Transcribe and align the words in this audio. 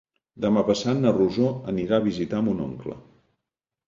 Demà 0.43 0.61
passat 0.69 1.01
na 1.01 1.11
Rosó 1.17 1.49
anirà 1.73 1.99
a 2.01 2.05
visitar 2.05 2.39
mon 2.47 2.65
oncle. 2.65 2.97